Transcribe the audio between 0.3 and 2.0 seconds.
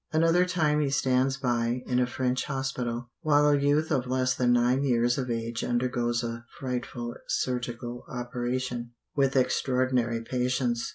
time he stands by, in